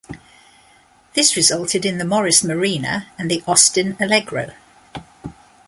[1.13, 4.51] This resulted in the Morris Marina and the Austin Allegro.